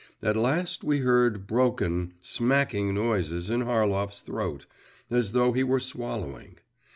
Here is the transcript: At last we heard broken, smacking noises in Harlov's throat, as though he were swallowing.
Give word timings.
At 0.23 0.35
last 0.35 0.83
we 0.83 1.01
heard 1.01 1.45
broken, 1.45 2.15
smacking 2.23 2.95
noises 2.95 3.51
in 3.51 3.61
Harlov's 3.61 4.21
throat, 4.21 4.65
as 5.11 5.31
though 5.33 5.51
he 5.51 5.63
were 5.63 5.79
swallowing. 5.79 6.57